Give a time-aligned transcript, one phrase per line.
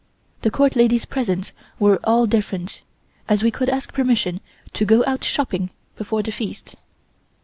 [0.41, 2.81] The Court ladies' presents were all different,
[3.29, 4.41] as we could ask permission
[4.73, 6.75] to go out shopping before the Feast.